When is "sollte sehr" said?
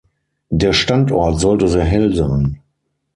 1.39-1.85